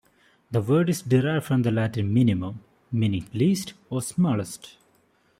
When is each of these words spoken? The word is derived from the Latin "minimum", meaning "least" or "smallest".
The 0.49 0.63
word 0.63 0.89
is 0.89 1.03
derived 1.03 1.45
from 1.45 1.61
the 1.61 1.69
Latin 1.69 2.11
"minimum", 2.11 2.61
meaning 2.91 3.29
"least" 3.35 3.75
or 3.91 4.01
"smallest". 4.01 4.77